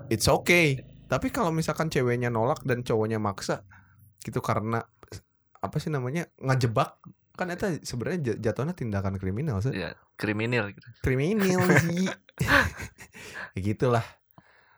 [0.08, 0.80] it's okay.
[1.04, 3.62] Tapi kalau misalkan ceweknya nolak dan cowoknya maksa
[4.24, 4.80] gitu karena
[5.60, 6.96] apa sih namanya ngejebak
[7.34, 9.76] kan itu sebenarnya jatuhnya tindakan kriminal sih.
[9.76, 10.86] Ya kriminal gitu.
[11.04, 12.08] Kriminal sih.
[13.54, 14.04] ya gitulah.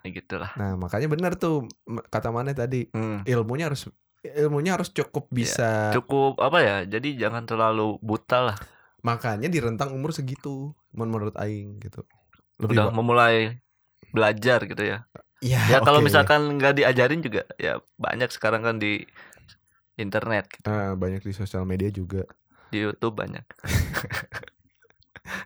[0.03, 0.51] Ya gitulah.
[0.55, 1.67] Nah, makanya benar tuh
[2.11, 3.23] kata mana tadi Hmm.
[3.23, 3.87] ilmunya harus
[4.27, 6.77] ilmunya harus cukup bisa Cukup apa ya?
[6.83, 8.59] Jadi jangan terlalu buta lah.
[9.05, 12.03] makanya di rentang umur segitu men- menurut aing gitu
[12.59, 13.37] lebih Udah ba- memulai
[14.09, 15.05] belajar gitu ya.
[15.39, 16.07] ya, Ya kalau oke.
[16.07, 19.05] misalkan nggak diajarin juga ya banyak sekarang kan di
[19.95, 20.65] internet gitu.
[20.65, 22.25] Eh, banyak di sosial media juga
[22.69, 23.45] Di YouTube banyak.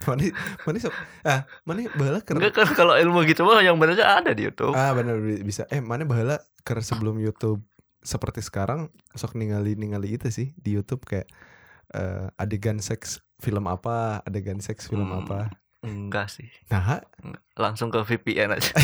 [0.05, 0.29] mana
[0.61, 0.92] mana sok
[1.25, 4.73] ah mana bahala ker Enggak kan kalau ilmu gitu mah yang benernya ada di YouTube.
[4.73, 7.64] ah benar bi- bisa eh mana bahala ker sebelum YouTube
[7.99, 11.29] seperti sekarang sok ningali ningali itu sih di YouTube kayak
[11.90, 15.25] eh, adegan seks film apa adegan seks film Hmm.
[15.25, 15.49] apa
[15.81, 16.49] Enggak sih.
[16.69, 17.01] nah
[17.55, 18.73] Langsung ke VPN aja.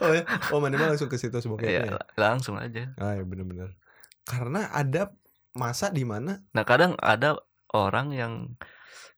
[0.00, 2.90] oh ya oh mana langsung ke situ Iya, sebagainya langsung aja.
[2.96, 3.78] ah ya bener-bener
[4.24, 5.14] karena ada
[5.52, 7.38] masa di mana Nah, kadang ada
[7.70, 8.32] orang yang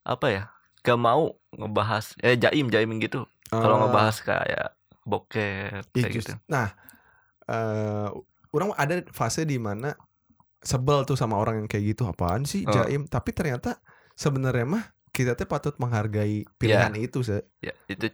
[0.02, 0.42] apa ya?
[0.82, 3.24] Gak mau ngebahas eh jaim jaim gitu.
[3.46, 4.68] Kalau ah, ngebahas kayak
[5.02, 6.35] bokep Ya, kayak just- gitu.
[6.46, 6.72] Nah,
[7.44, 8.08] eh
[8.50, 9.96] orang ada fase di mana
[10.61, 12.72] sebel tuh sama orang yang kayak gitu apaan sih Oh.
[12.74, 13.80] jaim tapi ternyata
[14.14, 18.09] sebenarnya mah kita teh patut menghargai pilihan itu se Ya, itu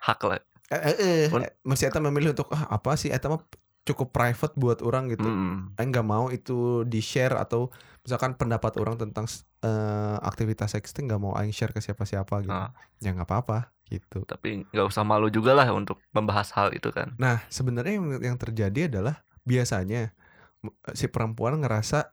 [0.00, 0.40] hak lah.
[0.66, 3.42] eh, eh, eh, eh, masih eta memilih untuk ah apa sih eta mah
[3.86, 5.78] cukup private buat orang gitu Mm-mm.
[5.78, 7.70] Aing nggak mau itu di share atau
[8.02, 9.30] misalkan pendapat orang tentang
[9.62, 12.74] eh, aktivitas seks teh nggak mau aing share ke siapa-siapa gitu Ah.
[12.98, 17.14] ya nggak apa-apa gitu Tapi nggak usah malu juga lah untuk membahas hal itu kan.
[17.22, 20.10] Nah, sebenarnya yang, yang terjadi adalah biasanya
[20.90, 22.10] si perempuan ngerasa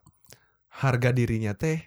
[0.69, 1.81] harga dirinya teh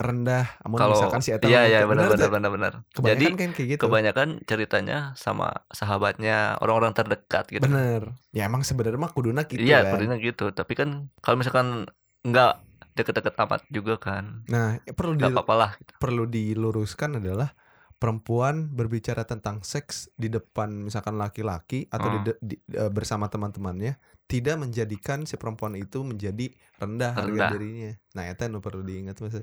[0.00, 0.56] rendah.
[0.64, 2.72] Amun Kalau misalkan si eta iya iya benar "Bener benar teh?" benar benar.
[2.90, 3.80] Jadi kan kayak gitu.
[3.84, 7.62] kebanyakan ceritanya sama sahabatnya orang-orang terdekat gitu.
[7.62, 8.16] Bener.
[8.32, 10.00] Ya emang sebenarnya mah kuduna gitu iya, kan.
[10.00, 10.48] kudanya gitu.
[10.50, 10.88] Tapi kan
[11.20, 11.84] kalau misalkan
[12.24, 12.52] nggak
[12.90, 15.72] deket-deket amat juga kan, Nah, perlu di, lah.
[15.78, 15.92] Gitu.
[15.96, 17.54] perlu diluruskan adalah
[17.96, 22.26] perempuan berbicara tentang seks di depan misalkan laki-laki atau di Hmm.
[22.26, 27.50] de- di- eh, bersama teman-temannya tidak menjadikan si perempuan itu menjadi rendah, harga Rendah.
[27.52, 27.92] dirinya.
[28.14, 29.36] Nah, itu nu perlu diingat Mas.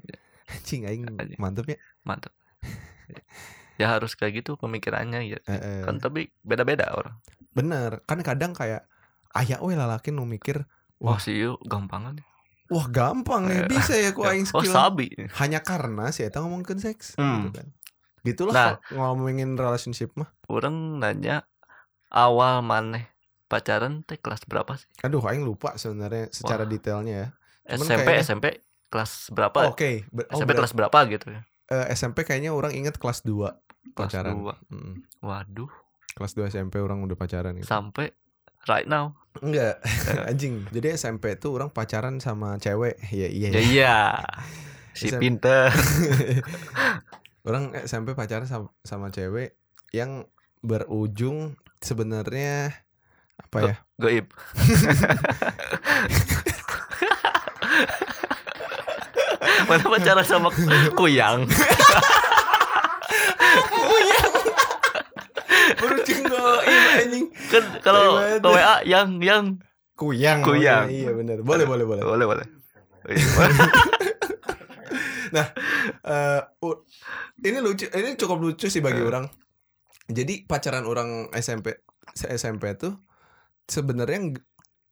[0.48, 1.04] Anjing aing
[1.36, 1.78] mantep ya.
[2.02, 2.32] Mantap.
[3.78, 5.40] ya harus kayak gitu pemikirannya ya.
[5.44, 5.82] Eh, eh.
[5.84, 7.16] Kan tapi beda-beda orang.
[7.52, 8.88] Bener, kan kadang kayak
[9.34, 10.66] ayah we lalaki nu mikir,
[10.98, 11.20] Wah, Wah.
[11.20, 12.18] sih gampangan.
[12.68, 14.74] wah gampang ya Eh, bisa ya ku aing Oh, skill.
[14.74, 15.08] sabi.
[15.38, 17.48] Hanya karena si eta ngomongin seks Hmm.
[17.48, 17.68] gitu kan.
[18.22, 18.76] Gitulah Nah.
[18.92, 20.28] ngomongin relationship mah.
[20.46, 21.48] Orang nanya
[22.08, 23.08] awal maneh
[23.48, 24.90] pacaran teh kelas berapa sih?
[25.00, 26.70] Aduh, aing lupa sebenarnya secara Wah.
[26.70, 27.28] detailnya ya.
[27.72, 28.46] Cuman SMP kayaknya- SMP
[28.88, 29.68] kelas berapa?
[29.68, 31.42] Oke, ber- oh, SMP kelas berapa gitu ya?
[31.68, 33.36] eh, SMP kayaknya orang inget kelas 2
[33.90, 34.34] Kelas pacaran.
[34.36, 34.56] dua.
[34.68, 35.72] Mm, Waduh,
[36.14, 37.66] Kelas 2 SMP orang udah pacaran gitu.
[37.66, 38.16] sampai
[38.66, 39.16] right now.
[39.38, 39.80] Enggak,
[40.30, 40.64] anjing.
[40.70, 42.98] Jadi SMP tuh orang pacaran sama cewek.
[43.10, 43.48] Ya iya.
[43.50, 43.62] Ya ya.
[43.62, 43.98] iya.
[44.98, 45.22] Si SMP.
[45.22, 45.70] pinter.
[47.44, 49.54] orang SMP pacaran sama, sama cewek
[49.92, 50.26] yang
[50.60, 52.74] berujung sebenarnya
[53.38, 53.76] apa ya?
[53.96, 54.26] Goib.
[59.66, 60.50] Mana pacaran sama
[60.94, 61.50] kuyang
[65.78, 67.26] Baru cenggo iya anjing.
[67.46, 68.40] kan kalau Ribet.
[68.40, 69.46] ke WA yang yang
[69.94, 70.40] Kuyang.
[70.42, 70.86] Kuyang.
[70.86, 71.38] oh, Iya benar.
[71.42, 72.04] Boleh boleh boleh.
[72.04, 72.48] boleh boleh
[76.04, 76.82] Eh, u-
[77.40, 79.28] ini lucu, ini cukup lucu sih bagi orang.
[80.08, 81.76] Jadi pacaran orang SMP
[82.16, 82.96] SMP tuh
[83.66, 84.40] sebenarnya ng-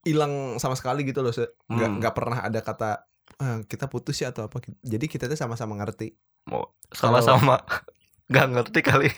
[0.04, 1.50] hilang sama sekali gitu loh, nggak
[1.88, 1.98] Hmm.
[1.98, 3.08] nggak pernah ada kata
[3.42, 4.62] "Ah, kita putus ya atau apa.
[4.84, 6.16] Jadi kita tuh sama-sama ngerti.
[6.46, 6.62] mau
[6.94, 7.58] sama-sama
[8.30, 9.10] nggak ngerti kali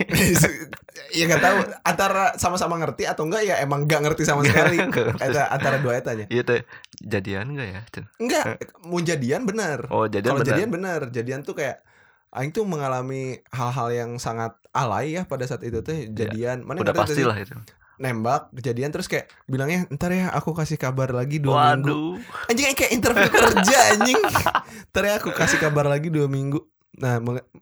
[1.17, 4.79] ya nggak tahu antara sama-sama ngerti atau enggak ya emang nggak ngerti sama sekali.
[5.19, 6.27] Ada antara dua etanya.
[6.27, 6.67] iya teh
[6.99, 7.81] jadian nggak ya?
[8.19, 8.43] Enggak,
[8.83, 9.87] mau jadian bener.
[9.91, 11.83] oh jadian Kalau benar jadian bener, jadian tuh kayak
[12.27, 16.67] Aing tuh mengalami hal-hal yang sangat alay ya pada saat itu teh jadian.
[16.67, 17.27] Mana udah ngerti pasti sih?
[17.27, 17.55] lah itu
[17.97, 21.89] nembak kejadian terus kayak bilangnya ntar ya aku kasih kabar lagi dua minggu.
[21.89, 22.13] waduh
[22.47, 24.21] Anjing kayak interview kerja anjing.
[24.89, 26.61] Ntar ya aku kasih kabar lagi dua minggu.
[26.97, 27.17] Nah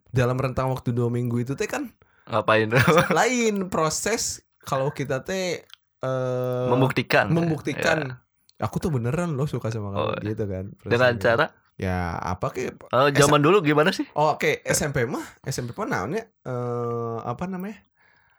[0.09, 1.91] dalam rentang waktu dua minggu itu teh kan
[2.25, 2.67] ngapain
[3.19, 5.61] lain proses kalau kita teh
[5.99, 8.21] eh membuktikan membuktikan
[8.55, 8.63] Ya.
[8.63, 10.65] aku tuh beneran loh suka sama kamu Oh, gitu kan.
[10.81, 11.45] dengan cara
[11.75, 16.23] ya apa kayak oh, zaman dulu gimana sih Oh, oke SMP mah SMP mah naonnya
[16.41, 17.83] eh apa namanya?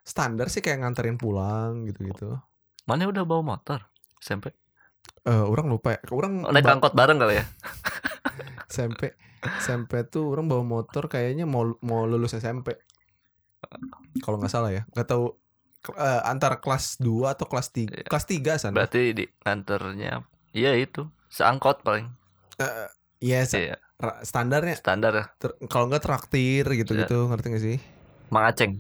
[0.06, 2.38] Standar sih kayak nganterin pulang gitu-gitu.
[2.86, 3.82] mana udah bawa motor
[4.22, 4.54] SMP
[5.26, 6.00] Eh orang lupa ya.
[6.08, 7.44] Orang oh, naik angkot bareng kali ya
[8.72, 9.10] SMP
[9.58, 12.78] SMP tuh orang bawa motor kayaknya mau mau lulus SMP.
[14.18, 14.82] Kalau nggak salah ya.
[14.86, 15.34] nggak tahu
[15.92, 18.02] eh, antara kelas 2 atau kelas 3.
[18.02, 18.06] Iya.
[18.06, 18.74] Kelas 3 sana.
[18.74, 22.06] berarti di nganternya iya itu seangkot paling
[22.56, 22.88] Eh,
[23.18, 27.78] Iya, sa- iya ra- standarnya standar ya ter- kalau nggak traktir gitu-gitu, ngerti gak sih?
[28.28, 28.76] Mang Aceng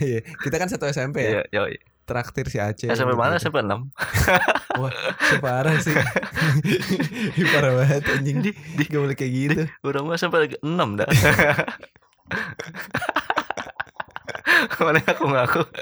[0.00, 1.30] Iya, kita kan satu SMP ya.
[1.30, 1.76] iya yoi
[2.08, 2.90] Traktir si Aceh.
[2.90, 3.54] SMP mana gitu-gitu.
[3.54, 3.86] SMP 6
[4.82, 4.90] Wah,
[5.30, 5.94] si parah sih.
[7.38, 8.42] Ih, parah banget anjing.
[8.42, 9.62] di, di, Gak boleh kayak gitu.
[9.86, 10.66] Udah mah sampai 6
[10.98, 11.06] dah
[14.80, 15.62] Mana aku ngaku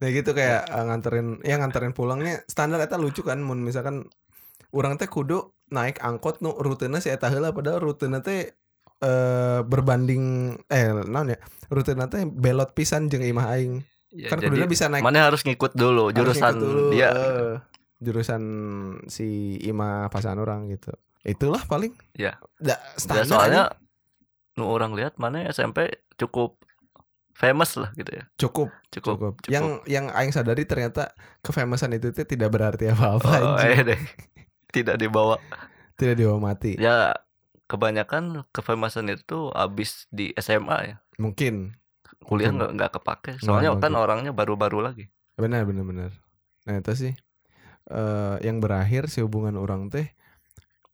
[0.00, 4.08] nah gitu kayak eh, nganterin ya nganterin pulangnya standar eta lucu kan mun misalkan
[4.72, 8.56] orang teh kudu naik angkot nu rutenya si eta heula padahal rutenya teh
[8.98, 10.24] eh berbanding
[10.66, 14.86] eh naon ya rutenya teh belot pisan jeung imah aing ya, kan Jadi kuduna bisa
[14.86, 17.52] naik mana harus ngikut dulu jurusan ngikut dulu, dia eh,
[17.98, 18.42] jurusan
[19.06, 19.26] si
[19.60, 22.36] imah pasangan orang gitu itulah paling Ya.
[22.56, 22.76] da,
[23.08, 23.80] Ya, soalnya aja.
[24.54, 26.60] nu orang lihat mana SMP cukup
[27.34, 29.32] famous lah gitu ya cukup cukup, cukup.
[29.40, 29.50] cukup.
[29.50, 33.30] Yang yang aing sadari ternyata kefamousan itu tuh tidak berarti apa-apa.
[33.42, 34.00] oh, eh deh
[34.70, 35.40] tidak dibawa
[35.94, 36.74] Tidak dihormati.
[36.76, 37.14] ya
[37.64, 41.74] kebanyakan kefamousan itu abis di SMA ya Mungkin.
[42.22, 42.56] kuliah Mungkin.
[42.56, 44.04] nggak nggak kepake soalnya Nggak kan kepake.
[44.04, 46.10] orangnya baru-baru lagi Benar benar benar.
[46.64, 47.14] Nah, itu sih
[47.84, 50.08] eh yang berakhir si hubungan orang teh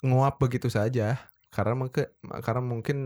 [0.00, 2.06] nguap begitu saja karena mungkin
[2.40, 2.98] karena mungkin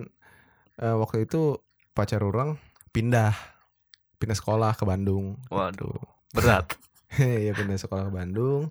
[0.77, 1.59] eh, waktu itu
[1.93, 2.57] pacar orang
[2.91, 3.35] pindah
[4.17, 5.37] pindah sekolah ke Bandung.
[5.49, 6.35] waduh Gitu.
[6.35, 6.67] berat
[7.45, 8.71] ya pindah sekolah ke Bandung.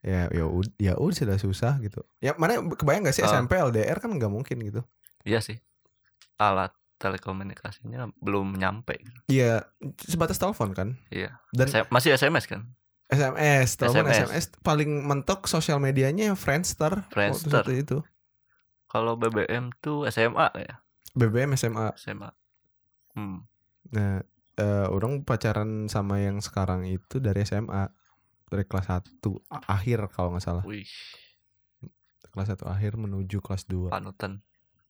[0.00, 0.44] Ya ya
[0.76, 2.04] ya udah sudah susah gitu.
[2.18, 3.32] Ya mana kebayang gak sih Ah.
[3.32, 4.80] SMP LDR kan nggak mungkin gitu.
[5.22, 5.58] iya sih
[6.36, 8.94] alat telekomunikasinya belum nyampe
[9.26, 9.66] Iya,
[9.98, 10.88] sebatas telepon kan.
[11.08, 11.40] Iya.
[11.50, 12.70] Dan S- masih SMS kan
[13.06, 14.26] SMS, telepon SMS.
[14.26, 14.44] SMS.
[14.60, 17.06] paling mentok sosial medianya Friendster.
[17.08, 17.62] Friendster.
[17.70, 17.98] itu.
[18.86, 20.78] kalau BBM tuh SMA ya
[21.12, 21.90] BBM SMA.
[21.94, 22.30] SMA
[23.14, 23.38] hmm.
[23.86, 24.22] Nah,
[24.56, 27.90] eh, orang pacaran sama yang sekarang itu dari SMA.
[28.46, 29.02] Dari kelas 1
[29.48, 30.62] a- akhir kalau nggak salah.
[30.62, 30.86] wih
[32.30, 33.90] Kelas 1 akhir menuju kelas 2.
[33.90, 34.44] panutan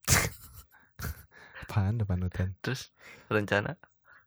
[1.65, 2.55] Apaan depan panutan?
[2.61, 2.93] terus
[3.27, 3.75] rencana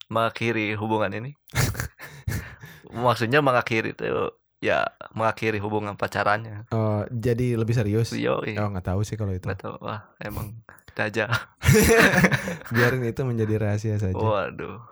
[0.07, 1.31] mengakhiri hubungan ini
[2.89, 8.09] maksudnya mengakhiri tuh ya mengakhiri hubungan pacarannya Oh, jadi lebih serius?
[8.11, 9.45] yo Oh, nggak tahu sih kalau itu.
[9.45, 10.57] nggak tahu wah emang
[10.97, 11.31] aja
[12.73, 14.19] Biarin itu menjadi rahasia saja.
[14.19, 14.83] waduh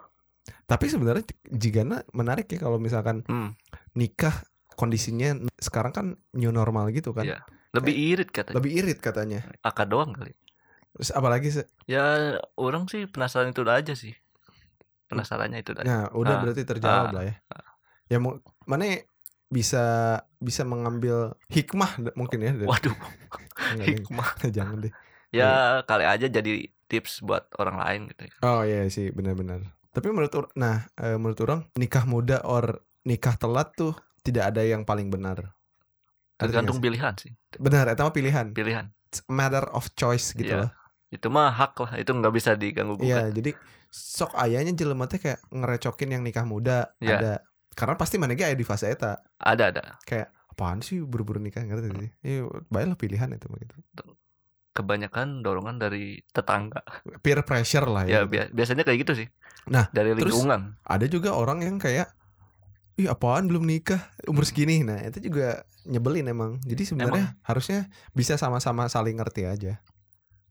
[0.63, 3.51] Tapi sebenarnya jika menarik ya kalau misalkan hmm.
[3.97, 4.45] Nikah
[4.77, 6.05] kondisinya sekarang kan
[6.37, 7.25] new normal gitu kan.
[7.25, 7.41] Iya.
[7.73, 9.39] lebih irit katanya Lebih irit katanya.
[9.61, 10.37] akad doang kali
[10.93, 14.13] Terus apalagi se- ya orang sih penasaran itu aja sih
[15.07, 17.35] penasarannya itu aja Nah, udah Ah, berarti terjawab ah, lah ya.
[18.07, 19.01] Ya mau mana
[19.47, 19.83] bisa
[20.37, 22.51] bisa mengambil hikmah mungkin ya.
[22.55, 22.95] dari- waduh
[23.77, 24.93] hikmah Jangan deh.
[25.29, 26.51] ya kali aja jadi
[26.87, 28.33] tips buat orang lain gitu ya.
[28.41, 29.59] Oh iya sih, benar-benar.
[29.91, 34.83] Tapi menurut nah, eh, menurut orang nikah muda or nikah telat tuh tidak ada yang
[34.83, 35.55] paling benar.
[36.35, 38.45] Tergantung pilihan sih Benar, itu mah pilihan.
[38.51, 40.61] pilihan It's a matter of choice gitu Iya.
[40.61, 40.71] loh.
[41.07, 43.51] itu mah hak lah itu nggak bisa diganggu Iya, gugat jadi
[43.89, 47.15] sok ayahnya jelema teh kayak ngerecokin yang nikah muda Iya.
[47.15, 47.33] ada.
[47.71, 49.23] Karena pasti mana ge aya di fase eta.
[49.33, 53.75] ada ada Kayak apaan sih buru-buru nikah ngerti sih ya baiklah pilihan itu mah gitu
[54.73, 56.83] kebanyakan dorongan dari tetangga
[57.19, 59.27] peer pressure lah ya ya, bia- biasanya kayak gitu sih
[59.67, 62.07] Nah, dari terus- lingkungan ada juga orang yang kayak
[62.97, 63.45] ih apaan?
[63.45, 64.01] Belum nikah.
[64.25, 64.81] Umur segini.
[64.81, 66.57] Nah itu juga nyebelin emang.
[66.65, 69.79] Jadi sebenarnya harusnya bisa sama-sama saling ngerti aja.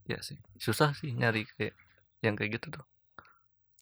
[0.07, 0.39] Ya sih.
[0.57, 1.75] Susah sih nyari kayak
[2.23, 2.85] yang kayak gitu tuh.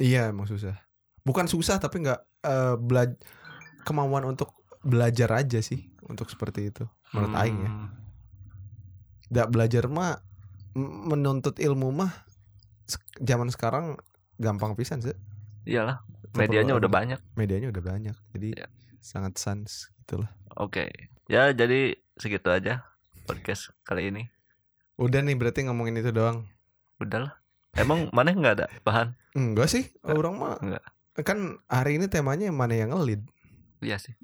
[0.01, 0.81] Iya emang susah.
[1.23, 3.21] Bukan susah tapi nggak eh, bela-
[3.85, 7.71] kemauan untuk belajar aja sih untuk seperti itu menurut Aing ya.
[7.73, 7.89] Hmm,
[9.33, 10.21] nggak belajar mah
[11.09, 12.13] menuntut ilmu mah
[13.21, 13.97] zaman sekarang
[14.37, 15.17] gampang pisan sih.
[15.65, 17.21] Iyalah medianya udah banyak.
[17.35, 18.67] Medianya udah banyak jadi Ya.
[18.99, 20.87] sangat sans gitulah oke.
[21.27, 22.85] Ya jadi segitu aja
[23.25, 24.29] podcast kali ini.
[24.95, 26.47] Udah nih berarti ngomongin itu doang.
[26.97, 27.35] Udahlah
[27.75, 29.15] emang mana nggak ada bahan?
[29.33, 30.85] Enggak sih orang mah Enggak.
[31.21, 33.23] kan hari ini temanya mana yang ngelid
[33.81, 34.15] iya sih.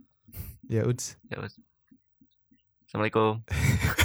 [0.67, 1.59] Ya uds ya wes.
[2.87, 3.43] assalamualaikum